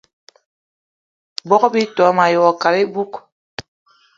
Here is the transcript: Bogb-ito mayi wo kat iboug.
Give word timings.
Bogb-ito 1.47 2.03
mayi 2.17 2.37
wo 2.43 2.51
kat 2.61 2.75
iboug. 2.83 3.13